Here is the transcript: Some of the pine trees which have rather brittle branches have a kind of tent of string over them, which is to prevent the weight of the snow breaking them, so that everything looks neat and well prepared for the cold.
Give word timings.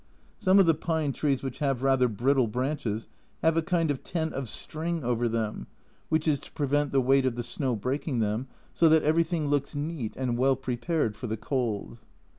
Some 0.39 0.57
of 0.57 0.65
the 0.65 0.73
pine 0.73 1.13
trees 1.13 1.43
which 1.43 1.59
have 1.59 1.83
rather 1.83 2.07
brittle 2.07 2.47
branches 2.47 3.07
have 3.43 3.55
a 3.55 3.61
kind 3.61 3.91
of 3.91 4.01
tent 4.01 4.33
of 4.33 4.49
string 4.49 5.03
over 5.03 5.29
them, 5.29 5.67
which 6.09 6.27
is 6.27 6.39
to 6.39 6.51
prevent 6.53 6.91
the 6.91 6.99
weight 6.99 7.27
of 7.27 7.35
the 7.35 7.43
snow 7.43 7.75
breaking 7.75 8.17
them, 8.17 8.47
so 8.73 8.89
that 8.89 9.03
everything 9.03 9.45
looks 9.47 9.75
neat 9.75 10.15
and 10.15 10.39
well 10.39 10.55
prepared 10.55 11.15
for 11.15 11.27
the 11.27 11.37
cold. 11.37 11.99